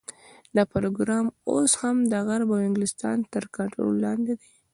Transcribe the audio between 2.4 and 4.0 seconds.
او انګلستان تر کنټرول